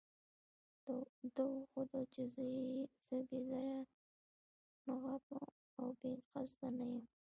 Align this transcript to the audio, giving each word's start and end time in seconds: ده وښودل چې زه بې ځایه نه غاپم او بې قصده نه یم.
ده 1.33 1.43
وښودل 1.53 2.03
چې 2.13 2.21
زه 3.05 3.15
بې 3.27 3.39
ځایه 3.49 3.79
نه 4.85 4.93
غاپم 5.01 5.45
او 5.79 5.87
بې 5.99 6.11
قصده 6.31 6.69
نه 6.77 6.85
یم. 6.93 7.05